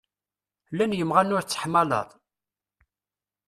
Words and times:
Llan 0.71 0.95
yimɣan 0.97 1.33
ur 1.35 1.43
tettḥamaleḍ? 1.43 2.09